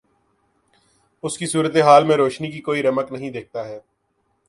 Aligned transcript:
اس 1.23 1.37
کی 1.37 1.45
صورت 1.45 1.75
حال 1.75 2.03
میں 2.03 2.15
روشنی 2.15 2.51
کی 2.51 2.61
کوئی 2.61 2.83
رمق 2.83 3.11
نہیں 3.11 3.29
دیکھتا 3.29 3.67
ہے۔ 3.67 3.79